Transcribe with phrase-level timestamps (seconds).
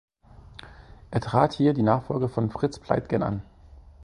[1.11, 3.43] Er trat hier die Nachfolge von Fritz Pleitgen an.